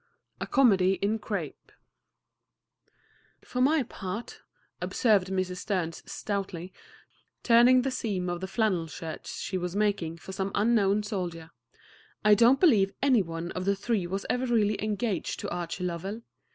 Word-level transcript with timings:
A 0.39 0.47
COMEDY 0.47 0.93
IN 0.93 1.19
CRAPE 1.19 1.71
"For 3.43 3.61
my 3.61 3.83
part," 3.83 4.41
observed 4.81 5.27
Mrs. 5.27 5.57
Sterns 5.57 6.01
stoutly, 6.11 6.73
turning 7.43 7.83
the 7.83 7.91
seam 7.91 8.27
of 8.27 8.41
the 8.41 8.47
flannel 8.47 8.87
shirt 8.87 9.27
she 9.27 9.59
was 9.59 9.75
making 9.75 10.17
for 10.17 10.31
some 10.31 10.49
unknown 10.55 11.03
soldier, 11.03 11.51
"I 12.25 12.33
don't 12.33 12.59
believe 12.59 12.93
any 13.03 13.21
one 13.21 13.51
of 13.51 13.65
the 13.65 13.75
three 13.75 14.07
was 14.07 14.25
ever 14.27 14.47
really 14.47 14.83
engaged 14.83 15.39
to 15.41 15.49
Archie 15.51 15.83
Lovell. 15.83 16.23